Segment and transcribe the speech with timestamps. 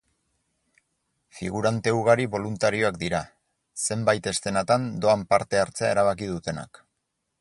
[1.39, 3.19] Figurante ugari boluntarioak dira,
[3.89, 6.83] zenbait eszenatan doan parte hartzea erabaki dutenak.